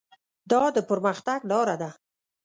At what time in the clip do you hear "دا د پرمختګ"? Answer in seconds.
0.51-1.39